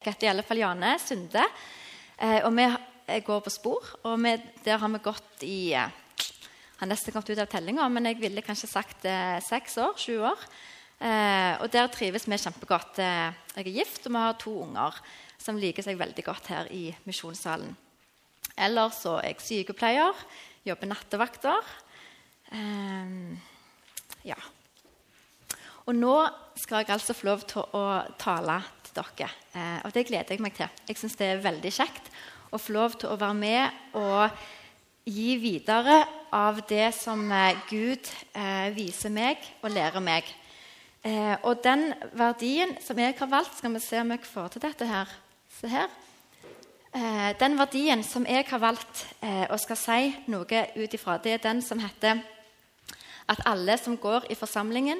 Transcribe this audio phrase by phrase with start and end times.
[0.00, 1.44] heter i alle fall Jane Sunde.
[2.16, 3.88] Eh, og vi eh, går på spor.
[4.08, 4.34] Og vi,
[4.64, 5.96] der har vi gått i eh,
[6.80, 9.02] har nesten kommet ut av tellinga, men jeg ville kanskje sagt
[9.44, 9.98] seks år.
[10.00, 10.44] Sju år.
[11.60, 12.96] Og der trives vi kjempegodt.
[13.02, 14.96] Jeg er gift, og vi har to unger
[15.36, 17.76] som liker seg veldig godt her i misjonssalen.
[18.56, 20.24] Eller så er jeg sykepleier,
[20.64, 21.70] jobber nattevakter.
[22.56, 23.14] Eh,
[24.32, 24.40] ja.
[25.84, 26.16] Og nå
[26.60, 27.84] skal jeg altså få lov til å
[28.20, 28.60] tale
[28.90, 29.30] til dere.
[29.54, 30.70] Eh, og det gleder jeg meg til.
[30.88, 32.10] Jeg syns det er veldig kjekt
[32.50, 34.42] å få lov til å være med og
[35.10, 36.02] gi videre
[36.34, 40.28] av det som eh, Gud eh, viser meg og lærer meg.
[41.06, 44.64] Eh, og den verdien som jeg har valgt Skal vi se om jeg får til
[44.66, 45.14] dette her.
[45.60, 45.88] Se her.
[46.92, 51.38] Eh, den verdien som jeg har valgt eh, og skal si noe ut ifra, det
[51.38, 52.20] er den som heter
[53.30, 54.98] at alle som går i forsamlingen,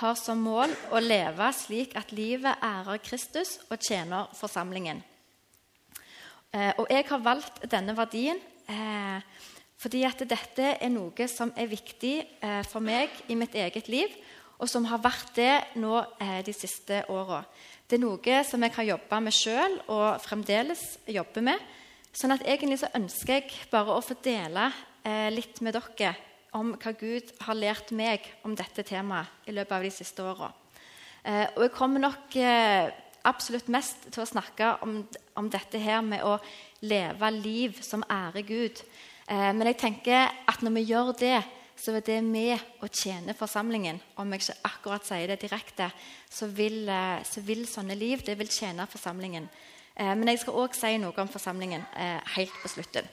[0.00, 5.02] har som mål å leve slik at livet ærer Kristus og tjener forsamlingen.
[6.52, 9.20] Eh, og jeg har valgt denne verdien eh,
[9.80, 14.12] fordi at dette er noe som er viktig eh, for meg i mitt eget liv,
[14.62, 15.96] og som har vært det nå
[16.46, 17.40] de siste åra.
[17.82, 21.64] Det er noe som jeg har jobba med sjøl og fremdeles jobber med.
[22.14, 24.68] Sånn at egentlig så ønsker jeg bare å få dele
[25.34, 26.12] litt med dere
[26.56, 30.50] om hva Gud har lært meg om dette temaet i løpet av de siste åra.
[31.22, 32.90] Eh, og jeg kommer nok eh,
[33.28, 35.00] absolutt mest til å snakke om,
[35.38, 36.36] om, dette her med å
[36.82, 38.82] leve liv som ærer Gud.
[39.30, 41.36] Eh, men jeg tenker at når vi gjør det,
[41.82, 44.00] så er det med å tjene forsamlingen.
[44.20, 45.88] Om jeg ikke akkurat sier det direkte,
[46.30, 46.84] så vil,
[47.26, 49.48] så vil sånne liv det vil tjene forsamlingen.
[49.96, 51.82] Men jeg skal òg si noe om forsamlingen
[52.36, 53.08] helt på slutten.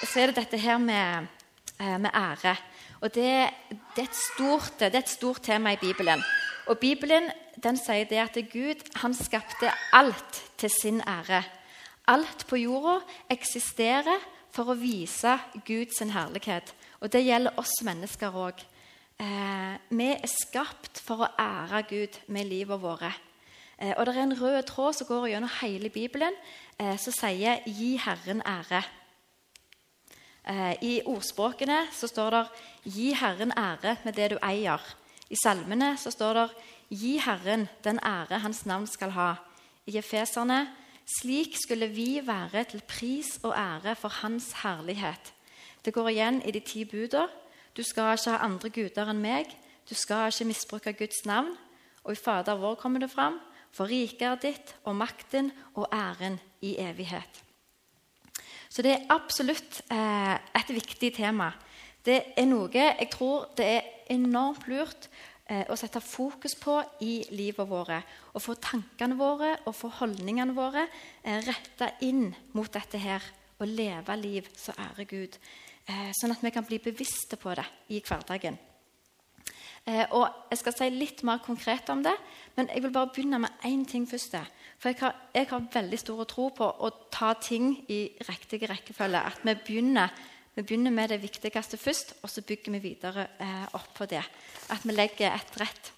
[0.00, 1.26] Så er det dette her med,
[1.80, 2.56] eh, med ære.
[3.00, 3.50] Og det,
[3.96, 6.22] det, er stort, det, er et stort tema i Bibelen.
[6.66, 7.30] Og Bibelen
[7.62, 11.42] den sier det at Gud han skapte alt til sin ære.
[12.08, 16.72] Alt på jorda eksisterer for å vise Guds herlighet.
[17.00, 18.60] Og det gjelder oss mennesker òg.
[19.20, 23.20] Eh, vi er skapt for å ære Gud med livet vårt.
[23.78, 26.34] Eh, og det er en rød tråd som går gjennom hele Bibelen,
[26.78, 28.99] eh, som sier 'gi Herren ære'.
[30.48, 32.46] Eh, I ordspråkene så står det
[32.84, 34.94] 'gi Herren ære med det du eier'.
[35.30, 36.50] I salmene så står det
[36.90, 39.34] 'gi Herren den ære hans navn skal ha'.
[39.86, 40.68] I Efeserne
[41.06, 45.32] 'slik skulle vi være til pris og ære for Hans herlighet'.
[45.84, 47.26] Det går igjen i de ti buder.
[47.76, 49.46] Du skal ikke ha andre guder enn meg.
[49.90, 51.56] Du skal ikke misbruke Guds navn.
[52.04, 53.40] Og i Fader vår kommer det fram.
[53.72, 57.49] For riket er ditt, og makten og æren i evighet.
[58.70, 61.50] Så det er absolutt eh, et viktig tema.
[62.06, 65.08] Det er noe jeg tror det er enormt lurt
[65.50, 68.06] eh, å sette fokus på i livet vårt.
[68.32, 73.26] Å få tankene våre og få holdningene våre eh, retta inn mot dette her.
[73.60, 75.34] Å leve liv som ærer Gud.
[75.90, 78.56] Eh, sånn at vi kan bli bevisste på det i hverdagen.
[79.84, 82.14] Eh, og Jeg skal si litt mer konkret om det,
[82.56, 84.36] men jeg vil bare begynne med én ting først.
[84.80, 89.20] For jeg har, jeg har, veldig stor tro på å ta ting i riktig rekkefølge.
[89.28, 90.12] At vi begynner,
[90.56, 94.22] vi begynner, med det viktigste først, og så bygger vi videre eh, opp på det.
[94.72, 95.90] At vi legger et rett,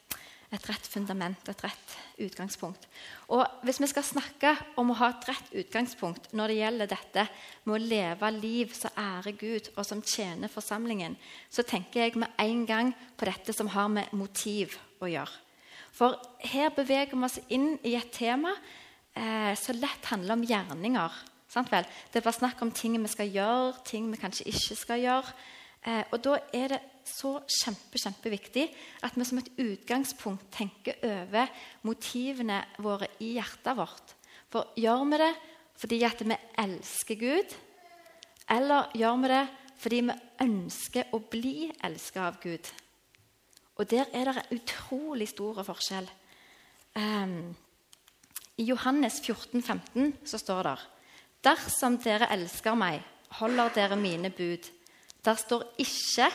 [0.50, 1.94] et rett fundament, et rett
[2.26, 2.88] utgangspunkt.
[3.30, 7.26] Og Hvis vi skal snakke om å ha et rett utgangspunkt når det gjelder dette
[7.62, 11.14] med å leve liv som ærer Gud, og som tjener forsamlingen,
[11.46, 15.51] så tenker jeg med en gang på dette som har med motiv å gjøre.
[15.92, 16.16] For
[16.48, 18.54] her beveger vi oss inn i et tema
[19.14, 21.18] eh, som lett handler om gjerninger.
[21.52, 25.34] Det er bare snakk om ting vi skal gjøre, ting vi kanskje ikke skal gjøre.
[25.84, 28.68] Eh, og Da er det så kjempe, kjempeviktig
[29.02, 31.50] at vi som et utgangspunkt tenker over
[31.82, 34.14] motivene våre i hjertet vårt.
[34.48, 35.34] For gjør vi det
[35.82, 37.54] fordi at vi elsker Gud,
[38.48, 39.42] eller gjør vi det
[39.82, 42.70] fordi vi ønsker å bli elsket av Gud?
[43.82, 46.06] Og der er det en utrolig stor forskjell.
[46.94, 47.56] Um,
[48.56, 50.76] I Johannes 14, 15 så står det
[51.42, 53.00] Dersom dere elsker meg,
[53.40, 54.70] holder dere mine bud.
[55.24, 56.30] Der står ikke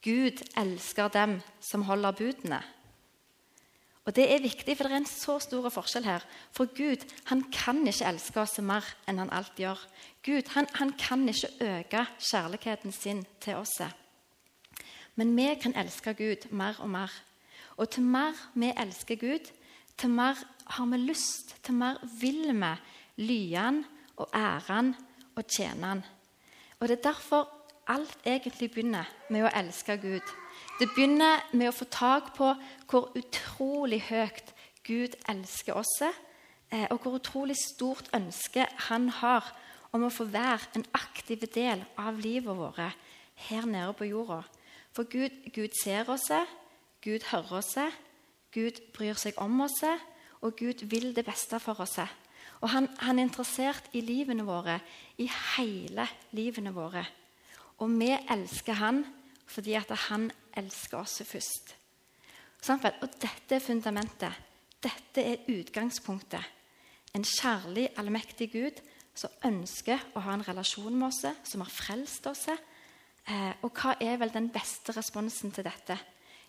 [0.00, 2.62] Gud elsker dem som holder budene.
[4.08, 6.24] Og Det er viktig, for det er en så stor forskjell her.
[6.56, 9.86] For Gud han kan ikke elske oss mer enn han alltid gjør.
[10.24, 13.82] Gud han, han kan ikke øke kjærligheten sin til oss.
[15.18, 17.10] Men vi kan elske Gud mer og mer.
[17.76, 19.50] Og til mer vi elsker Gud,
[19.98, 22.74] til mer har vi lyst, til mer vil vi
[23.26, 23.84] lye Han
[24.16, 24.94] og ære Han
[25.34, 26.04] og tjene Han.
[26.80, 27.48] Og Det er derfor
[27.88, 30.34] alt egentlig begynner med å elske Gud.
[30.78, 32.52] Det begynner med å få tak på
[32.86, 34.54] hvor utrolig høyt
[34.86, 36.02] Gud elsker oss,
[36.70, 39.50] eh, og hvor utrolig stort ønske han har
[39.92, 42.94] om å få være en aktiv del av livet vårt
[43.48, 44.44] her nede på jorda.
[44.92, 46.30] For Gud, Gud ser oss,
[47.04, 47.76] Gud hører oss,
[48.54, 49.82] Gud bryr seg om oss,
[50.40, 51.98] og Gud vil det beste for oss.
[52.60, 54.80] Og han, han, er interessert i livene våre,
[55.18, 57.04] i hele livene våre.
[57.78, 59.04] Og vi elsker han
[59.48, 60.26] fordi at han
[60.58, 61.74] elsker oss først.
[62.68, 64.34] Og dette er fundamentet.
[64.82, 66.42] Dette er utgangspunktet.
[67.14, 68.82] En kjærlig, allmektig Gud
[69.18, 72.44] som ønsker å ha en relasjon med oss, som har frelst oss.
[73.28, 75.98] Eh, og hva er vel den beste responsen til dette?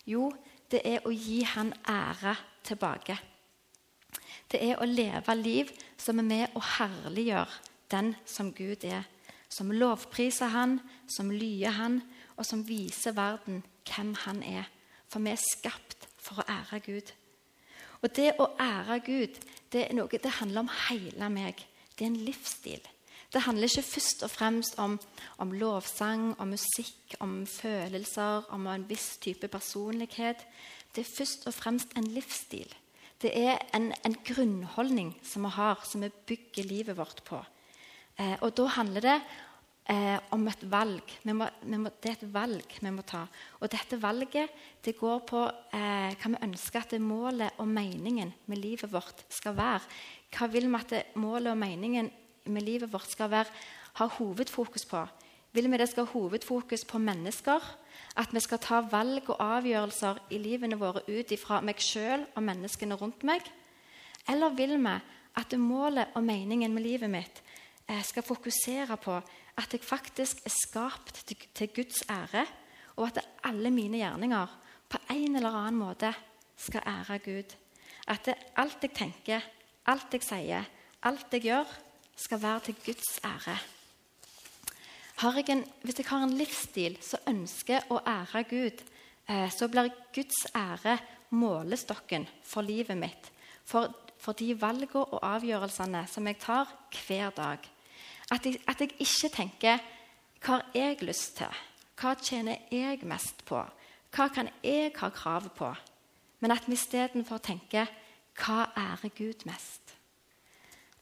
[0.08, 0.30] Jo,
[0.72, 3.18] det er å gi han ære tilbake.
[4.50, 7.60] Det er å leve liv som er med å herliggjøre
[7.92, 9.04] den som Gud er.
[9.50, 10.78] Som lovpriser han,
[11.10, 12.00] som lyer han,
[12.38, 14.70] og som viser verden hvem han er.
[15.10, 17.12] For vi er skapt for å ære Gud.
[18.00, 19.40] Og det å ære Gud
[19.74, 21.60] det er noe, det handler om hele meg.
[21.94, 22.86] Det er en livsstil.
[23.30, 24.96] Det handler ikke først og fremst om,
[25.38, 30.42] om lovsang, om musikk, om følelser, om en viss type personlighet.
[30.96, 32.72] Det er først og fremst en livsstil.
[33.22, 37.42] Det er en, en grunnholdning som vi har, som vi bygger livet vårt på.
[38.18, 39.18] Eh, og da handler det
[39.92, 41.14] eh, om et valg.
[41.22, 43.26] Vi må, vi må, det er et valg vi må ta.
[43.60, 44.56] Og dette valget
[44.86, 45.44] det går på
[45.76, 49.84] eh, hva vi ønsker at målet og meningen med livet vårt skal være.
[50.34, 52.10] Hva vil vi at målet og meningen
[52.46, 53.52] med livet vårt skal være,
[54.00, 55.04] ha hovedfokus på?
[55.52, 57.64] Vil vi det skal ha hovedfokus på mennesker?
[58.18, 62.44] At vi skal ta valg og avgjørelser i livene våre ut ifra meg sjøl og
[62.46, 63.42] menneskene rundt meg?
[64.30, 64.96] Eller vil vi
[65.40, 67.42] at målet og meningen med livet mitt
[67.88, 69.16] eh, skal fokusere på
[69.60, 72.46] at jeg faktisk er skapt til, Guds ære,
[72.96, 74.58] og at alle mine gjerninger
[74.90, 76.14] på en eller annen måte
[76.58, 77.56] skal ære Gud?
[78.08, 79.46] At alt jeg tenker,
[79.86, 80.70] alt jeg sier,
[81.04, 81.68] alt jeg gjør,
[82.20, 83.58] skal være til Guds ære.
[85.20, 88.84] Jeg en, hvis jeg har en livsstil som ønsker å ære Gud,
[89.28, 90.98] eh, så blir Guds ære
[91.36, 93.32] målestokken for livet mitt.
[93.66, 96.72] For, for de valgene og avgjørelsene som jeg tar
[97.06, 97.68] hver dag.
[98.32, 99.84] At jeg, at jeg ikke tenker
[100.40, 101.60] hva har jeg lyst til?
[102.00, 103.60] Hva tjener jeg mest på?
[104.16, 105.74] Hva kan jeg ha krav på?
[106.40, 107.92] Men at vi istedenfor tenker
[108.40, 109.89] hva ærer Gud mest?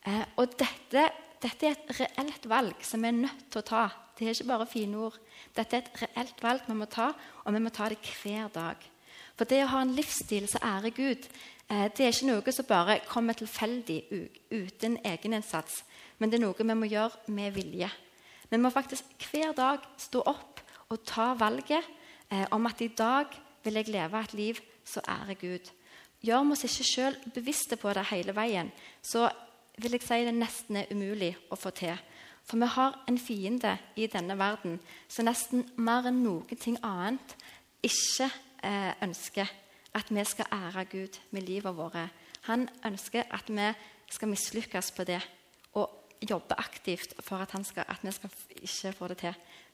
[0.07, 1.07] Eh, og dette,
[1.43, 3.83] dette, er et reelt valg som vi er nødt til å ta.
[4.17, 5.19] Det er ikke bare fine ord.
[5.55, 7.11] Dette er et reelt valg vi må ta,
[7.43, 8.87] og vi må ta det hver dag.
[9.37, 11.27] For det å ha en livsstil som ærer Gud,
[11.69, 14.01] eh, det er ikke noe som bare kommer tilfeldig
[14.49, 15.83] uten egeninnsats
[16.17, 17.89] men det er noe vi må gjøre med vilje.
[18.49, 20.61] Vi må faktisk hver dag stå opp
[20.93, 21.83] og ta valget
[22.31, 23.33] eh, om at i dag
[23.63, 25.71] vil jeg leve et liv som ærer Gud.
[26.23, 28.71] Gjør vi oss ikke sjøl bevisste på det hele veien,
[29.03, 29.27] så
[29.77, 31.97] vil jeg si det nesten er umulig å få til.
[32.47, 34.79] For vi har en fiende i denne verden
[35.11, 36.45] som nesten mer enn noe
[36.81, 37.35] annet
[37.83, 38.29] ikke
[38.63, 39.51] eh, ønsker
[39.97, 42.13] at vi skal ære Gud med livet vårt.
[42.47, 43.67] Han ønsker at vi
[44.09, 45.21] skal mislykkes på det.
[45.73, 45.89] Og
[46.21, 48.29] jobbe aktivt for at, skal, at, vi skal
[48.61, 49.33] ikke få det til.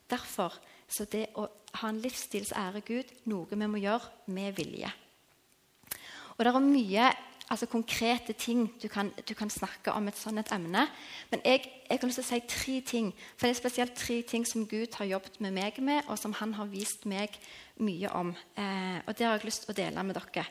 [0.10, 0.58] Derfor
[0.88, 1.48] så det å
[1.80, 4.92] ha en livsstil som ærer Gud, noe vi må gjøre med vilje.
[6.34, 7.12] Og Det er mye
[7.54, 10.88] altså, konkrete ting du kan, du kan, snakke om et sånt et emne.
[11.32, 13.12] Men jeg, jeg har lyst til å si tre ting.
[13.38, 16.34] For det er spesielt tre ting som Gud har jobbet med meg med, og som
[16.42, 17.38] han har vist meg
[17.78, 18.34] mye om.
[18.58, 20.48] Eh, og Det har jeg lyst til å dele med dere.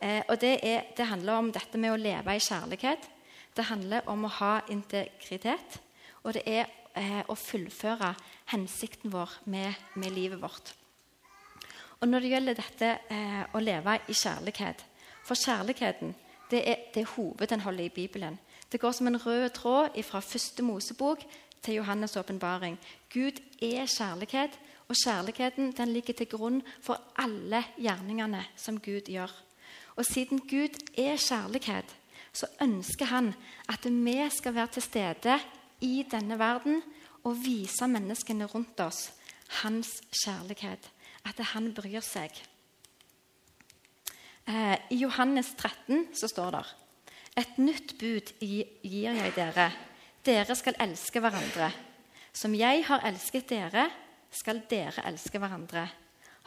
[0.00, 3.10] Eh, og det, er, det handler om dette med å leve i kjærlighet.
[3.54, 5.78] Det handler om å ha integritet,
[6.24, 6.66] og det er
[6.98, 8.14] eh, å fullføre
[8.50, 10.74] hensikten vår med, med, livet vårt.
[12.00, 14.82] Og Når det gjelder dette eh, å leve i kjærlighet
[15.24, 16.10] For kjærligheten
[16.50, 18.38] det er, det er hovedinnholdet i Bibelen.
[18.72, 21.24] Det går som en rød tråd fra første Mosebok
[21.62, 22.78] til Johannes' åpenbaring.
[23.12, 24.58] Gud er kjærlighet,
[24.88, 29.32] og kjærligheten den ligger til grunn for alle gjerningene som Gud gjør.
[29.96, 31.96] Og siden Gud er kjærlighet,
[32.32, 33.34] så ønsker han
[33.68, 35.38] at vi skal være til stede
[35.80, 36.82] i denne verden
[37.24, 39.12] og vise menneskene rundt oss
[39.62, 39.88] hans
[40.24, 40.90] kjærlighet.
[41.24, 42.30] At han bryr seg.
[44.46, 46.64] Eh, I Johannes 13 så står det
[47.36, 49.70] Et nytt bud gir jeg dere.
[50.24, 51.70] Dere skal elske hverandre.
[52.32, 53.88] Som jeg har elsket dere,
[54.30, 55.88] skal dere elske hverandre.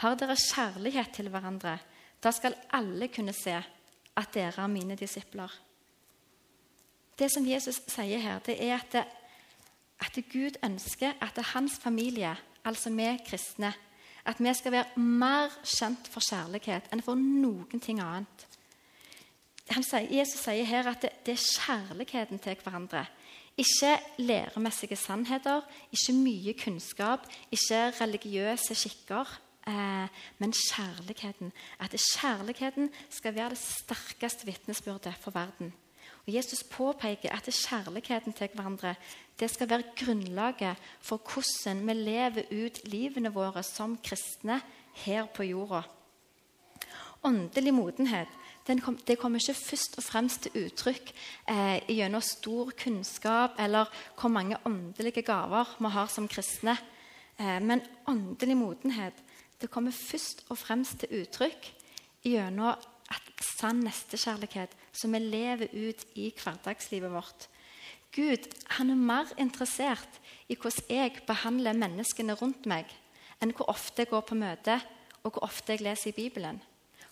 [0.03, 1.77] Har dere kjærlighet til hverandre,
[2.21, 5.51] da skal alle kunne se at dere er mine disipler.
[7.17, 9.03] Det som Jesus sier her, det er at, det,
[9.99, 13.73] at Gud ønsker at hans familie, altså vi kristne,
[14.27, 18.47] at vi skal være mer kjent for kjærlighet enn for noen ting annet.
[19.67, 23.05] sier, Jesus sier her at det, det, er kjærligheten til hverandre.
[23.57, 29.39] Ikke læremessige sannheter, ikke mye kunnskap, ikke religiøse skikker.
[29.67, 30.07] Eh,
[30.39, 31.51] men kjærligheten.
[31.79, 35.73] At kjærligheten skal være det sterkeste vitnesbyrdet for verden.
[36.27, 38.95] Og Jesus påpeker at kjærligheten til hverandre
[39.39, 44.61] det skal være grunnlaget for hvordan vi lever ut livene våre som kristne
[45.03, 45.83] her på jorda.
[47.25, 48.33] Åndelig modenhet
[48.83, 51.13] kom, det kommer ikke først og fremst til uttrykk
[51.49, 53.87] eh, gjennom stor kunnskap eller
[54.19, 56.75] hvor mange åndelige gaver vi har som kristne.
[57.39, 59.23] Eh, men åndelig modenhet
[59.61, 61.71] det kommer først og fremst til uttrykk
[62.27, 62.75] gjennom
[63.07, 67.47] at sann nestekjærlighet som vi lever ut i hverdagslivet vårt.
[68.15, 68.47] Gud
[68.77, 72.87] han er mer interessert i hvordan jeg behandler menneskene rundt meg,
[73.41, 74.79] enn hvor ofte jeg går på møte
[75.23, 76.61] og hvor ofte jeg leser i Bibelen.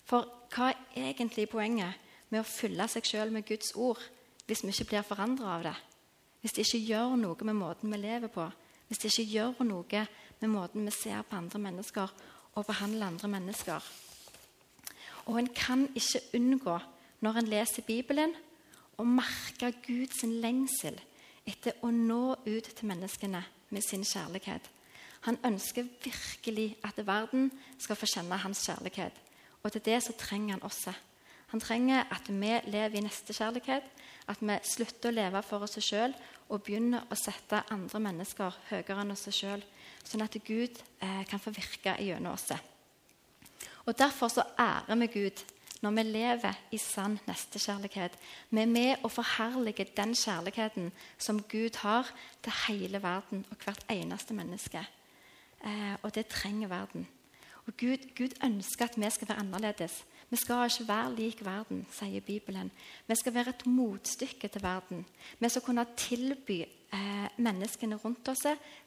[0.06, 2.00] For hva er egentlig poenget
[2.30, 4.02] med å fylle seg sjøl med Guds ord
[4.46, 5.75] hvis vi ikke blir forandra av det?
[6.42, 8.46] Hvis det ikke gjør noe med måten vi lever på?
[8.88, 10.06] Hvis det ikke gjør noe
[10.42, 12.12] med måten vi ser på andre mennesker
[12.56, 13.88] og behandler andre mennesker?
[15.25, 16.78] Og en kan ikke unngå,
[17.25, 18.36] når en leser Bibelen,
[18.98, 20.98] å merke Guds lengsel
[21.46, 24.72] etter å nå ut til menneskene med sin kjærlighet.
[25.25, 27.50] Han ønsker virkelig at verden
[27.82, 29.14] skal få kjenne hans kjærlighet.
[29.64, 30.86] Og til det så trenger han oss.
[31.54, 33.86] Han trenger at vi lever i nestekjærlighet,
[34.28, 36.14] at vi slutter å leve for oss sjøl
[36.50, 39.64] og begynner å sette andre mennesker høyere enn oss sjøl,
[40.06, 42.52] sånn at Gud eh, kan få virke gjennom oss.
[43.86, 45.42] Og Derfor så ærer vi Gud
[45.86, 48.15] når vi lever i sann nestekjærlighet.
[48.50, 50.89] Vi er med å forherlige den kjærligheten
[51.22, 52.10] som Gud har
[52.42, 54.82] til hele verden og hvert eneste menneske.
[55.62, 57.06] Eh, og det trenger verden.
[57.68, 60.04] Og Gud, Gud, ønsker at vi skal være annerledes.
[60.30, 62.72] Vi skal ikke være lik verden, sier Bibelen.
[63.08, 65.06] Vi skal være et motstykke til verden.
[65.39, 68.46] Vi skal kunne tilby eh, menneskene rundt oss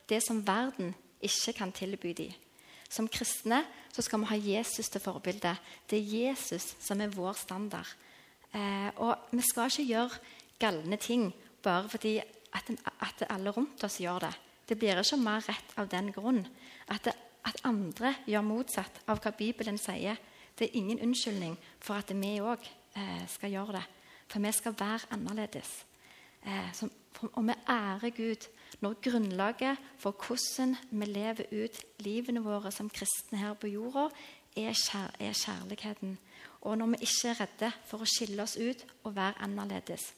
[0.09, 2.35] det som verden ikke kan tilby dem.
[2.90, 3.64] Som kristne
[3.99, 5.57] så skal vi ha Jesus til forbilde.
[5.90, 7.88] Det er Jesus som er vår standard.
[8.55, 10.21] Eh, og vi skal ikke gjøre
[10.62, 12.71] galne ting bare fordi at,
[13.02, 14.35] at alle rundt oss gjør det.
[14.69, 16.45] Det blir ikke mer rett av den grunn.
[16.88, 17.17] At det
[17.49, 20.19] at andre gjør motsatt av hva Bibelen sier,
[20.59, 22.64] det er ingen unnskyldning for at vi òg
[22.99, 23.85] eh, skal gjøre det.
[24.28, 25.71] For vi skal være annerledes.
[26.43, 26.90] Eh, som,
[27.27, 28.49] og vi ærer Gud
[28.81, 34.09] når grunnlaget for hvordan vi lever ut livene våre som kristne her på jorda,
[34.57, 36.19] er, kjær, er kjærligheten.
[36.61, 40.13] Og når vi ikke er redde for å skille oss ut og være annerledes.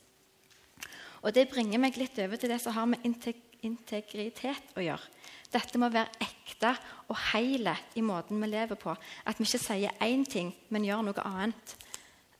[1.22, 5.10] Og Det bringer meg litt over til det som har med integritet å gjøre.
[5.50, 6.70] Dette må være ekte
[7.10, 8.94] og hele i måten vi lever på.
[9.26, 11.74] At vi ikke sier én ting, men gjør noe annet.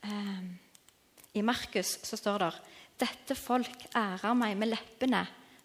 [0.01, 0.55] Um,
[1.35, 2.51] I Markus så står det
[3.01, 5.21] dette folk ærer meg med leppene,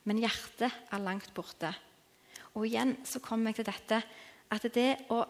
[0.07, 1.73] men hjertet er langt borte.
[2.57, 4.01] Og igjen så kommer jeg til dette
[4.55, 5.21] at det å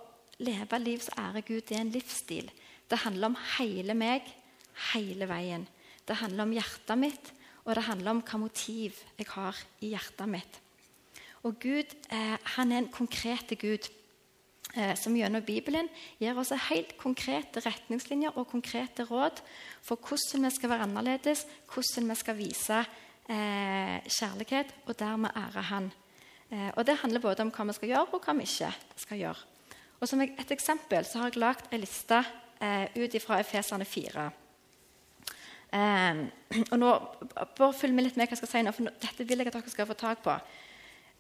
[0.45, 2.51] leve liv som ærer Gud, det er en livsstil.
[2.87, 4.29] Det handler om hele meg,
[4.93, 5.65] hele veien.
[6.07, 7.33] Det handler om hjertet mitt,
[7.65, 10.61] og det handler om hva motiv jeg har i hjertet mitt.
[11.47, 13.89] Og Gud eh, han er en konkret Gud
[14.99, 15.89] som gjennom Bibelen
[16.21, 19.41] gir oss helt konkrete retningslinjer og konkrete råd
[19.85, 22.81] for hvordan vi skal være annerledes, hvordan vi skal vise
[23.31, 25.93] eh, kjærlighet og dermed ære Han.
[26.51, 29.19] Eh, og Det handler både om hva vi skal gjøre, og hva vi ikke skal
[29.19, 29.47] gjøre.
[30.01, 32.25] Og Som et eksempel så har jeg lagd en liste
[32.61, 34.31] eh, ut fra Efeserne 4.
[35.77, 36.21] Um,
[36.71, 36.91] og nå,
[37.59, 39.57] bare Følg med litt med hva jeg skal si nå, for dette vil jeg at
[39.57, 40.37] dere skal få tak på.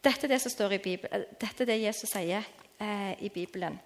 [0.06, 2.46] Dette er det som står i Bibelen, eh, dette er det Jesus sier
[2.80, 3.78] eh, i Bibelen.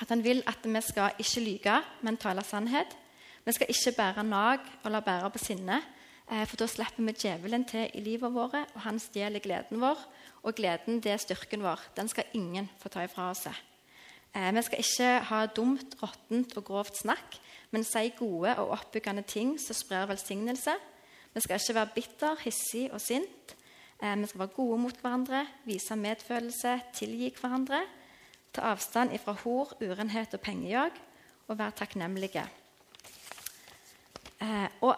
[0.00, 2.96] At han vil at vi skal ikke lyge, men tale sannhet.
[3.44, 5.82] Vi skal ikke bære nag og la bære på sinne,
[6.30, 9.98] eh, for da slipper vi djevelen til i livet vårt, og han stjeler gleden vår.
[10.42, 11.80] Og gleden det er styrken vår.
[11.96, 13.46] Den skal ingen få ta ifra oss.
[13.46, 17.38] Eh, vi skal ikke ha dumt, råttent og grovt snakk,
[17.70, 20.74] men si gode og oppbyggende ting som sprer velsignelse.
[21.34, 23.53] Vi skal ikke være bitter, hissig og sint.
[24.02, 27.84] Eh, vi skal være gode mot hverandre, vise medfølelse, tilgi hverandre.
[28.54, 30.98] Ta avstand ifra hor, urenhet og pengejag,
[31.48, 32.44] og være takknemlige.
[34.42, 34.96] Eh, og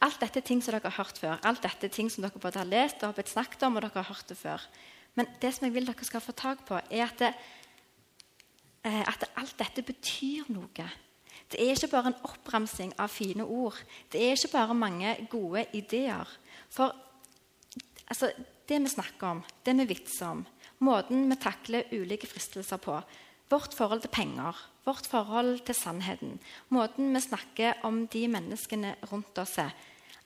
[0.00, 1.38] alt dette er ting som dere har hørt før.
[1.42, 3.82] Alt dette er ting som dere både har lest og har blitt snakket om, og
[3.82, 4.62] dere har hørt det før.
[5.18, 7.32] Men det som jeg vil dere skal få tak på, er at, det,
[8.84, 10.90] eh, at alt dette betyr noe.
[11.48, 13.78] Det er ikke bare en oppramsing av fine ord.
[14.12, 16.28] Det er ikke bare mange gode ideer.
[16.70, 16.94] For
[18.08, 18.32] Altså,
[18.68, 20.44] det vi snakker om, det vi vitser om,
[20.84, 23.00] måten vi takler ulike fristelser på,
[23.48, 26.34] Vårt forhold til penger, vårt forhold til sannheten,
[26.68, 29.72] måten vi snakker om de menneskene rundt oss er.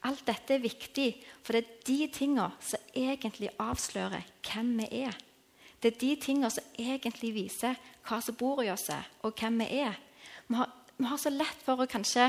[0.03, 5.15] Alt dette er viktig, for det er de tingene som egentlig avslører hvem vi er.
[5.79, 8.89] Det er de tingene som egentlig viser hva som bor i oss,
[9.23, 9.95] og hvem vi er.
[10.49, 12.27] Vi har, vi har så lett for å kanskje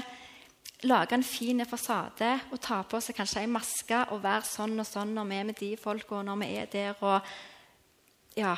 [0.84, 4.88] lage en fin fasade og ta på seg kanskje ei maske og være sånn og
[4.88, 6.96] sånn når vi er med de folka, og når vi er der.
[7.02, 7.22] og
[8.36, 8.56] ja,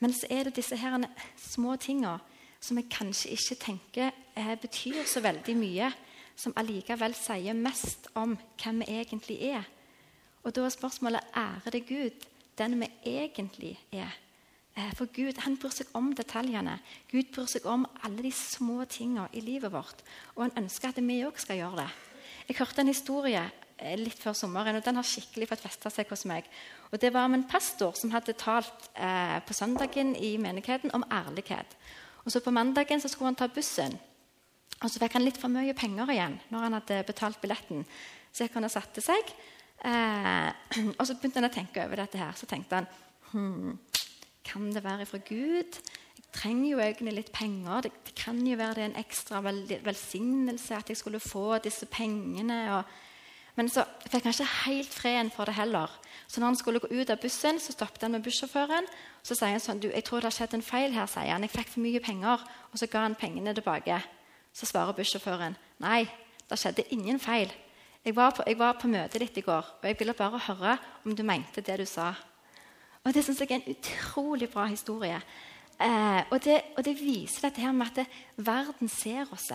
[0.00, 0.96] men så er det disse her
[1.36, 2.18] små tinga
[2.60, 5.90] som jeg kanskje ikke tenker eh, betyr så veldig mye,
[6.36, 9.68] som allikevel sier mest om hvem vi egentlig er.
[10.44, 12.26] Og da er spørsmålet ærer det Gud,
[12.58, 14.12] den vi egentlig er.
[14.80, 16.80] Eh, for Gud han bryr seg om detaljene.
[17.12, 20.00] Gud bryr seg om alle de små tingene i livet vårt.
[20.34, 21.90] Og han ønsker at vi òg skal gjøre det.
[22.48, 23.44] Jeg hørte en historie
[23.80, 26.48] Eh, litt før sommeren, og den har skikkelig fått festa seg hos meg.
[26.92, 31.04] Og Det var om en pastor som hadde talt eh, på søndagen i menigheten om
[31.10, 31.76] ærlighet.
[32.24, 33.98] Og så På mandagen så skulle han ta bussen,
[34.82, 37.86] og så fikk han litt for mye penger igjen når han hadde betalt billetten.
[38.32, 39.32] Så gikk han og satte seg,
[39.84, 40.52] eh,
[40.98, 42.18] og så begynte han å tenke over dette.
[42.18, 42.36] her.
[42.36, 42.86] Så tenkte han
[43.32, 43.78] hm,
[44.50, 45.78] kan det være fra Gud?
[46.18, 47.86] Jeg trenger jo egentlig litt penger.
[47.86, 51.86] Det, det kan jo være det en ekstra vel, velsignelse at jeg skulle få disse
[51.86, 52.60] pengene.
[52.74, 52.84] og
[53.58, 55.90] men så fikk han ikke helt freden for det heller.
[56.28, 58.86] Så når han skulle gå ut av bussen, så stoppet han med bussjåføren.
[59.22, 61.42] Så sier han sånn du, 'Jeg tror det har skjedd en feil her', sier han.
[61.42, 64.02] 'Jeg fikk for mye penger.' Og så ga han pengene tilbake.
[64.54, 66.08] Så svarer bussjåføren, 'Nei,
[66.48, 67.52] det skjedde ingen feil.
[68.04, 70.78] Jeg var, på, jeg var på møtet ditt i går, og jeg ville bare høre
[71.04, 72.29] om du mente det du sa.'
[73.04, 75.20] Og Det syns jeg er en utrolig bra historie.
[75.80, 79.48] Eh, og, det, og, det, viser dette her med at verden ser oss.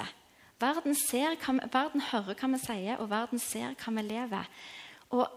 [0.59, 4.49] Verden, ser hva, verden, hører hva vi sier, og verden ser hva vi lever.
[5.13, 5.27] Og,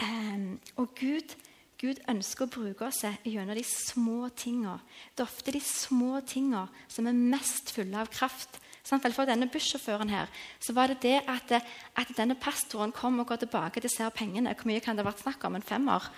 [0.00, 0.46] eh,
[0.80, 1.36] og Gud,
[1.82, 4.78] Gud, ønsker å bruke oss gjennom de små tingene.
[5.12, 8.62] Det er ofte de små tingene som er mest fulle av kraft.
[8.82, 11.52] Sånn, for denne bussjåføren her, så var det det at,
[11.94, 14.56] at, denne pastoren kom og går tilbake til ser pengene.
[14.56, 15.58] Hvor mye kan det ha vært snakk om?
[15.58, 16.08] En femmer?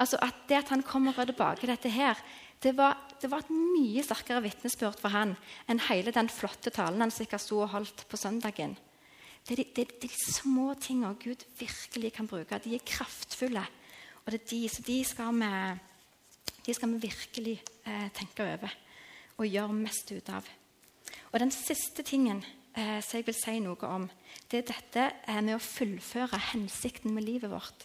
[0.00, 2.18] Altså at Det at han kommer tilbake til dette her,
[2.62, 5.34] det var, det var, et mye sterkere vitnesbyrd for han
[5.68, 8.76] enn hele den flotte talen han sikkert sto og holdt på søndagen.
[9.44, 12.58] Det er de, det, de små tingene Gud virkelig kan bruke.
[12.64, 13.64] De er kraftfulle.
[14.24, 15.50] Og det er de, så de skal vi,
[16.64, 18.72] de skal vi virkelig eh, tenke over
[19.36, 20.48] og gjøre mest ut av.
[21.32, 22.40] Og Den siste tingen
[22.72, 24.06] eh, som jeg vil si noe om,
[24.48, 27.84] det er dette eh, med å fullføre hensikten med livet vårt.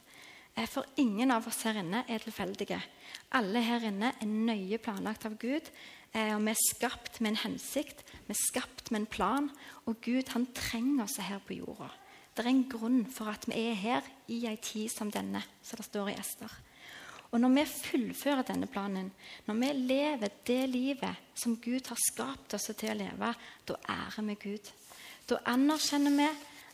[0.59, 2.79] Eh, for ingen av oss her inne er tilfeldige.
[3.37, 5.69] Alle her inne er nøye planlagt av Gud.
[6.11, 9.49] Eh, og Vi er skapt med en hensikt, vi er skapt med en plan.
[9.85, 11.89] Og Gud han trenger oss her på jorda.
[12.35, 15.77] Det er en grunn for at vi er her i ei tid som denne, som
[15.77, 16.51] det står i Ester.
[17.31, 19.11] Og når vi fullfører denne planen,
[19.45, 23.33] når vi lever det livet som Gud har skapt oss til å leve,
[23.67, 24.71] da ærer vi Gud.
[25.29, 26.29] Da anerkjenner vi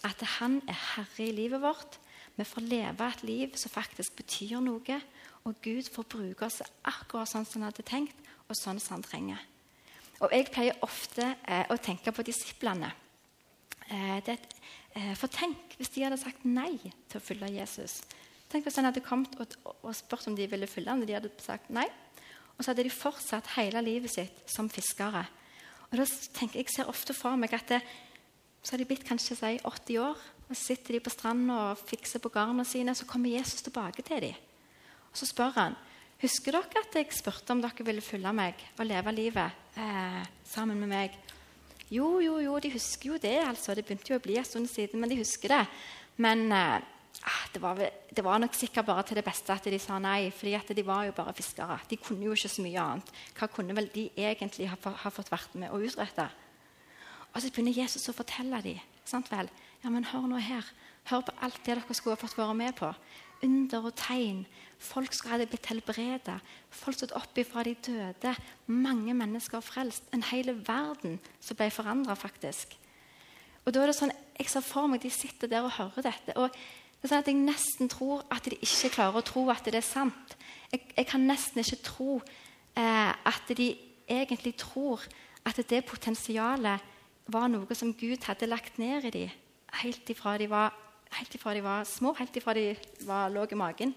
[0.06, 2.00] at han er herre i livet vårt,
[2.36, 5.00] vi får leve et liv som faktisk betyr noe,
[5.46, 8.18] og Gud får bruke oss akkurat sånn som han hadde tenkt,
[8.50, 9.42] og sånn som han trenger.
[10.24, 12.92] Og Jeg pleier ofte eh, å tenke på disiplene.
[13.90, 14.38] Eh, det,
[14.96, 18.00] eh, for tenk hvis de hadde sagt nei til å følge Jesus.
[18.50, 21.18] Tenk hvis han hadde kommet og, og spurt om de ville følge ham, og de
[21.18, 21.88] hadde sagt nei.
[22.56, 25.26] Og så hadde de fortsatt hele livet sitt som fiskere.
[25.92, 26.06] Og da
[26.38, 27.82] tenker Jeg ser ofte for meg at det,
[28.64, 30.22] så har de blitt kanskje si, 80 år.
[30.46, 32.94] Og sitter de på stranda og fikser på garna sine.
[32.96, 34.40] Så kommer Jesus tilbake til dem.
[35.12, 35.78] Og Så spør han
[36.22, 40.80] husker dere at jeg spurte om dere ville følge meg og leve livet eh, sammen
[40.82, 41.18] med meg.
[41.92, 43.38] Jo, jo, jo, de husker jo det.
[43.46, 43.76] altså.
[43.76, 45.62] Det begynte jo å bli en stund siden, men de husker det.
[46.24, 49.80] Men eh, ah, det, var, det, var, nok sikkert bare til det beste at de
[49.82, 51.78] sa nei, at de var jo bare fiskere.
[51.90, 53.14] De kunne jo ikke så mye annet.
[53.38, 56.30] Hva kunne vel de egentlig ha, ha fått vært med å utrette?
[57.36, 58.82] Og så begynner Jesus å fortelle dem.
[59.06, 59.52] Sant vel?
[59.84, 60.66] Ja, men hør nå her.
[61.10, 62.90] Hør på alt det dere skulle ha fått være med på.
[63.46, 64.46] Under og tegn.
[64.82, 66.40] Folk som hadde blitt helbredet.
[66.74, 68.34] Folk stått opp ifra de døde.
[68.68, 70.08] Mange mennesker frelst.
[70.14, 72.74] En hel verden som ble forandra, faktisk.
[73.66, 76.36] Og da er det sånn, Jeg ser for meg de sitter der og hører dette.
[76.36, 79.64] og det er sånn at Jeg nesten tror at de ikke klarer å tro at
[79.64, 80.36] det er sant.
[80.72, 82.22] Jeg, jeg kan nesten ikke tro
[82.76, 83.78] eh, at de
[84.10, 85.02] egentlig tror
[85.46, 86.82] at det potensialet
[87.28, 89.32] var noe som Gud hadde lagt ned i dem
[89.82, 90.74] helt ifra de var,
[91.26, 92.68] ifra de var små, helt ifra de
[93.08, 93.96] var, lå i magen.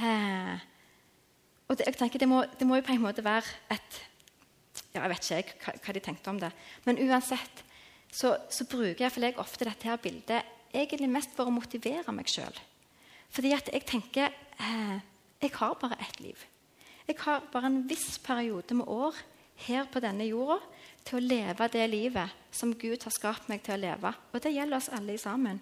[0.00, 0.56] Eh,
[1.68, 3.98] og det, jeg tenker det må, det må, jo på en måte være et
[4.94, 6.50] ja, Jeg vet ikke hva, hva de tenkte om det.
[6.86, 7.62] Men uansett
[8.10, 12.30] så, så bruker jeg, jeg ofte dette her bildet egentlig mest for å motivere meg
[12.30, 12.56] sjøl.
[13.30, 14.96] Fordi at jeg tenker eh,
[15.40, 16.38] jeg har bare ett liv.
[17.06, 19.16] Jeg har bare en viss periode med år
[19.66, 20.58] her på denne jorda
[21.04, 24.12] til å leve det livet som Gud har skapt meg til å leve.
[24.32, 25.60] Og det gjelder oss alle sammen.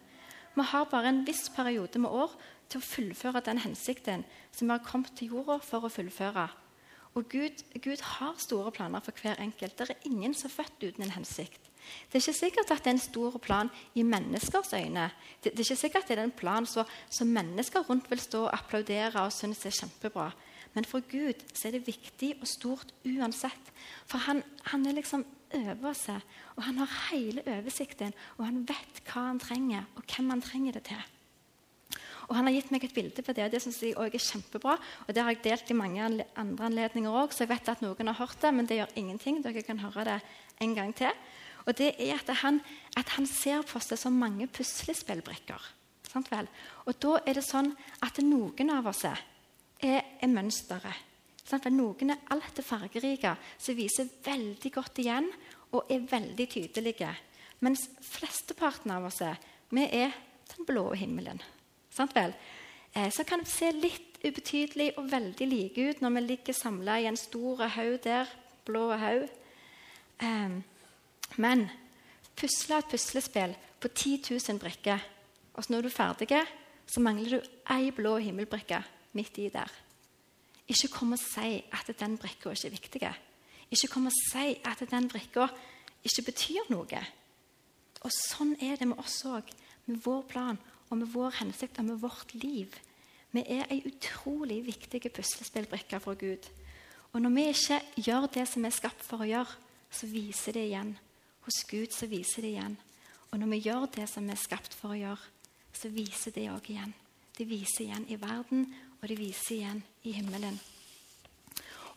[0.54, 2.32] Vi har bare en viss periode med år
[2.68, 6.48] til å fullføre den hensikten som vi har kommet til jorda for å fullføre.
[7.16, 9.78] Og Gud, Gud har store planer for hver enkelt.
[9.78, 11.60] Det er ingen som er født uten en hensikt.
[12.12, 15.08] Det er ikke sikkert at det er en stor plan i menneskers øyne.
[15.42, 18.44] Det, det er ikke sikkert at det er en plan som mennesker rundt vil stå
[18.44, 20.28] og applaudere og synes er kjempebra.
[20.74, 23.72] Men for Gud så er det viktig og stort uansett.
[24.06, 26.24] For han, han er liksom over seg,
[26.56, 28.12] og han har hele oversikten.
[28.36, 31.06] Og han vet hva han trenger, og hvem han trenger det til.
[32.28, 34.24] Og Han har gitt meg et bilde på det, og det synes jeg også er
[34.26, 34.74] kjempebra.
[35.06, 36.02] og Det har jeg delt i mange
[36.36, 39.40] andre anledninger òg, så jeg vet at noen har hørt det, men det gjør ingenting.
[39.42, 40.18] Dere kan høre det
[40.60, 41.08] en gang til.
[41.64, 42.60] Og det er at han,
[42.96, 45.72] at han ser på seg som mange puslespillbrikker.
[46.14, 47.72] Og da er det sånn
[48.04, 49.20] at noen av oss er,
[49.78, 51.06] er mønsteret.
[51.72, 55.30] Noen er alt det fargerike, som viser veldig godt igjen
[55.72, 57.08] og er veldig tydelige.
[57.64, 59.38] Mens flesteparten av oss er,
[59.72, 60.12] vi er
[60.52, 61.40] den blå himmelen.
[61.90, 62.34] Sant vel?
[62.92, 67.08] Eh, så kan se litt ubetydelig og veldig like ut når vi ligger samla i
[67.08, 68.28] en stor haug der.
[68.68, 69.26] Blå haug.
[70.20, 70.60] Eh,
[71.40, 71.66] men
[72.36, 75.00] pusle et puslespill på 10 000 brikker,
[75.54, 76.44] og når du er ferdig,
[76.86, 78.82] så mangler du ei blå himmelbrikke
[79.16, 79.70] midt i der.
[80.68, 83.12] Ikke kom og si at den brikka ikke er viktig.
[83.70, 85.48] Ikke kom og si at den brikka
[86.04, 87.04] ikke betyr noe.
[88.04, 89.48] Og Sånn er det med oss òg,
[89.88, 92.74] med vår plan og med vår hensikt og med vårt liv.
[93.32, 96.46] Vi er ei utrolig viktig puslespillbrikke for Gud.
[97.12, 99.56] Og når vi ikke gjør det som vi er skapt for å gjøre,
[99.90, 100.94] så viser det igjen.
[101.44, 102.76] Hos Gud så viser det igjen.
[103.32, 105.32] Og når vi gjør det som vi er skapt for å gjøre,
[105.72, 106.94] så viser det òg igjen.
[107.36, 108.66] Det viser igjen i verden,
[108.98, 110.58] og det viser igjen i himmelen.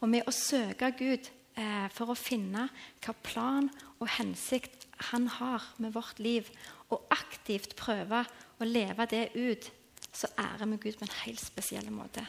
[0.02, 2.68] Og med å søke Gud eh, for å finne
[3.04, 6.50] hva plan og hensikt han har med vårt liv,
[6.92, 8.26] og aktivt prøve
[8.62, 9.70] å leve det ut,
[10.12, 12.26] så ærer vi Gud på en helt spesiell måte.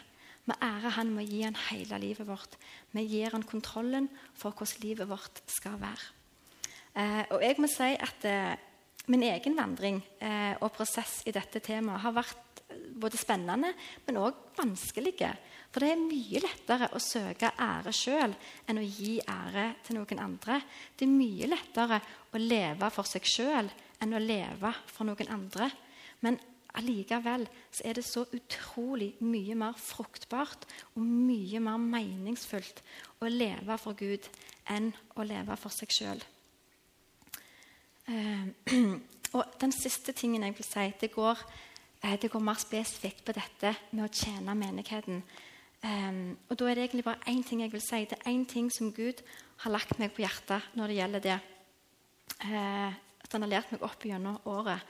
[0.47, 2.57] Vi ærer Han med å gi Han hele livet vårt.
[2.91, 6.09] Vi gir Han kontrollen for hvordan livet vårt skal være.
[6.95, 8.55] Eh, og jeg må si at eh,
[9.11, 12.52] Min egen vandring eh, og prosess i dette temaet har vært
[13.03, 13.73] både spennende,
[14.07, 15.31] men òg vanskelige.
[15.73, 18.35] For det er mye lettere å søke ære sjøl
[18.69, 20.59] enn å gi ære til noen andre.
[20.97, 22.01] Det er mye lettere
[22.33, 23.71] å leve for seg sjøl
[24.03, 25.71] enn å leve for noen andre.
[26.21, 26.37] Men
[26.77, 32.83] allikevel så er det så utrolig mye mer fruktbart og mye mer meningsfullt
[33.21, 34.29] å leve for Gud
[34.73, 36.23] enn å leve for seg sjøl.
[38.13, 38.47] Eh,
[39.37, 41.45] og den siste tingen jeg vil si, det går
[42.03, 45.23] det går mer spesifikt på dette med å tjene menigheten.
[45.83, 48.05] Um, og da er det egentlig bare én ting jeg vil si.
[48.07, 49.23] Det er én ting som Gud
[49.65, 51.39] har lagt meg på hjertet når det gjelder det.
[52.45, 52.91] Uh,
[53.23, 54.83] at han har lært meg opp gjennom året.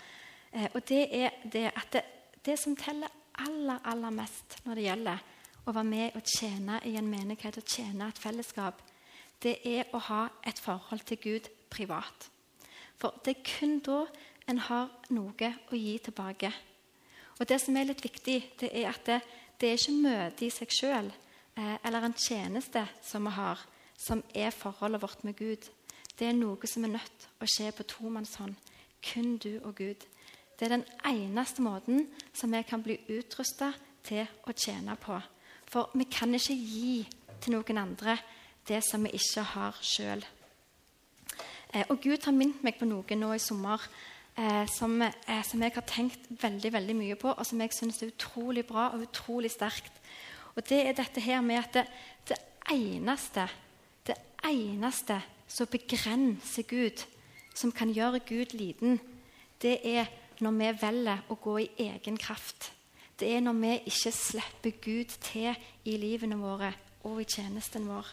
[0.52, 2.02] Uh, og det er det at det,
[2.44, 5.22] det, som teller aller, aller mest når det gjelder
[5.64, 8.82] å være med og tjene i en menighet og tjene et fellesskap,
[9.42, 12.28] det er å ha et forhold til Gud privat.
[13.00, 14.04] For det er kun da
[14.50, 16.52] en har noe å gi tilbake.
[17.40, 19.20] Og Det som er litt viktig, det er at det,
[19.60, 21.10] det er ikke møte i seg sjøl
[21.56, 23.60] eh, eller en tjeneste som vi har,
[23.96, 25.68] som er forholdet vårt med Gud.
[26.18, 28.54] Det er noe som er nødt å skje på tomannshånd.
[29.02, 30.04] Kun du og Gud.
[30.58, 33.72] Det er den eneste måten som vi kan bli utrusta
[34.06, 35.16] til å tjene på.
[35.66, 37.02] For vi kan ikke gi
[37.42, 38.18] til noen andre
[38.68, 40.22] det som vi ikke har sjøl.
[41.72, 43.82] Eh, og Gud har minnet meg på noe nå i sommer
[44.38, 48.02] eh, som, eh, som, jeg har tenkt veldig veldig mye på, og som jeg syns
[48.02, 49.92] er utrolig bra og utrolig sterkt.
[50.56, 51.86] Og Det er dette her med at det,
[52.28, 52.38] det
[52.72, 53.48] eneste
[54.06, 57.04] det eneste som begrenser Gud,
[57.54, 59.00] som kan gjøre Gud liten,
[59.62, 60.08] det er
[60.42, 62.72] når vi velger å gå i egen kraft.
[63.18, 66.72] Det er når vi ikke slipper Gud til i livene våre
[67.06, 68.08] og i tjenesten vår.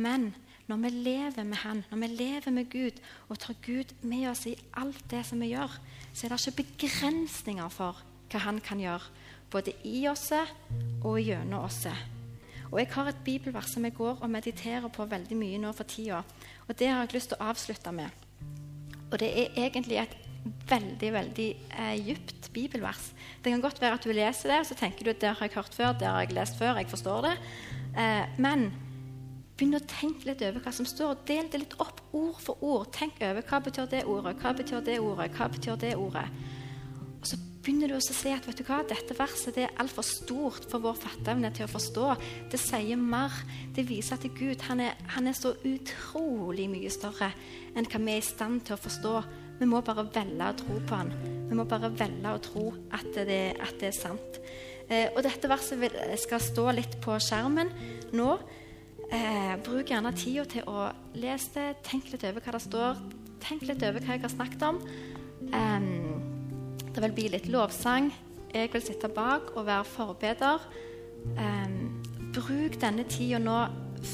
[0.00, 0.30] Men
[0.70, 4.46] når vi lever med Han, når vi lever med Gud og tar Gud med oss
[4.46, 5.74] i alt det som vi gjør,
[6.12, 7.98] så er det ikke begrensninger for
[8.30, 9.10] hva Han kan gjøre,
[9.50, 11.86] både i oss og gjennom oss.
[12.70, 15.84] Og Jeg har et bibelvers som jeg går og mediterer på veldig mye nå for
[15.84, 16.22] tida.
[16.68, 18.10] Og det har jeg lyst til å avslutte med.
[19.10, 20.14] Og det er egentlig et
[20.70, 23.10] veldig veldig eh, djupt bibelvers.
[23.42, 25.48] Det kan godt være at du leser det og så tenker du at det har
[25.48, 27.34] jeg hørt før, det har jeg lest før, jeg forstår det.
[27.98, 28.70] Eh, men
[29.60, 31.18] Begynn å tenke litt over hva som står.
[31.28, 32.86] Del det litt opp ord for ord.
[32.96, 36.22] Tenk over hva betyr det ordet, hva betyr det ordet, hva betyr det ordet.
[37.20, 40.06] Og så begynner du å se at vet du hva, dette verset det er altfor
[40.08, 42.06] stort for vår fatteevne til å forstå.
[42.48, 43.36] Det sier mer.
[43.76, 47.28] Det viser at Gud han er, han er, så utrolig mye større
[47.76, 49.14] enn hva vi er i stand til å forstå.
[49.60, 51.12] Vi må bare velge å tro på han.
[51.50, 52.64] Vi må bare velge å tro
[52.96, 54.40] at det, at det er sant.
[54.88, 55.84] Eh, og dette verset
[56.24, 57.68] skal stå litt på skjermen
[58.16, 58.32] nå.
[59.10, 60.84] Eh, bruk gjerne tida til å
[61.18, 63.00] lese det, tenk litt over hva det står.
[63.42, 64.78] Tenk litt over hva jeg har snakket om.
[65.50, 65.88] Eh,
[66.94, 68.12] det vil bli litt lovsang.
[68.54, 70.62] Jeg vil sitte bak og være forbeder.
[71.34, 71.74] Eh,
[72.36, 73.58] bruk denne tida nå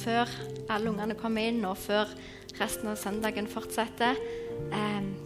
[0.01, 0.33] før
[0.73, 2.09] alle ungene kommer inn, og før
[2.57, 4.17] resten av søndagen fortsetter,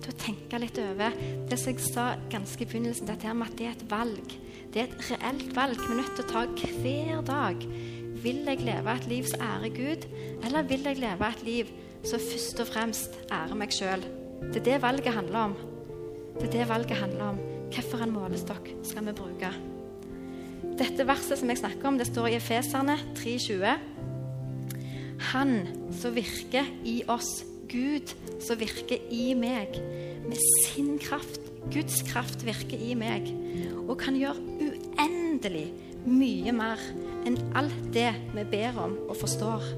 [0.03, 1.15] til å tenke litt over
[1.49, 4.35] det som jeg sa ganske i begynnelsen, dette med at det er et valg.
[4.75, 7.65] Det er et reelt valg vi er nødt til å ta hver dag.
[8.21, 10.03] Vil jeg leve et liv som ærer Gud,
[10.45, 11.71] eller vil jeg leve et liv
[12.05, 14.05] som først og fremst ærer meg sjøl?
[14.51, 15.55] Det er det valget handler om.
[16.37, 17.41] Det er det valget handler om.
[17.71, 19.53] Hvilken målestokk skal vi bruke?
[20.81, 23.89] Dette verset som jeg snakker om, det står i Efeserne 3,20.
[25.33, 25.55] Han
[25.93, 29.77] som virker i oss, Gud som virker i meg,
[30.27, 31.41] med sin kraft.
[31.73, 33.29] Guds kraft virker i meg
[33.87, 35.69] og kan gjøre uendelig
[36.07, 36.81] mye mer
[37.29, 39.69] enn alt det vi ber om og forstår.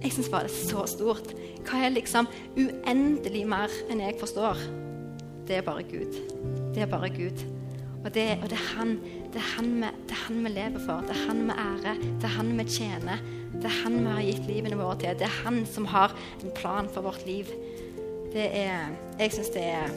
[0.00, 1.32] Jeg syns bare det er så stort.
[1.68, 4.60] Hva er liksom uendelig mer enn jeg forstår?
[5.50, 6.12] det er bare Gud.
[6.74, 7.40] Det er bare Gud.
[8.04, 8.90] Og det, og det, er, han,
[9.32, 11.02] det, er, han vi, det er han vi lever for.
[11.08, 11.98] Det er han vi ærer.
[12.22, 13.24] Det er han vi tjener.
[13.56, 15.18] Det er han vi har gitt livene våre til.
[15.18, 17.50] Det er han som har en plan for vårt liv.
[18.30, 19.90] Det er Jeg syns det er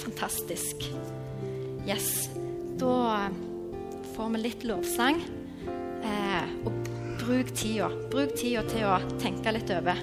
[0.00, 0.88] fantastisk.
[1.84, 2.30] Yes.
[2.80, 3.28] Da
[4.16, 5.18] får vi litt lovsang.
[6.04, 6.72] Eh, og
[7.20, 7.90] bruk tida.
[8.10, 10.00] Bruk tida til å tenke litt over.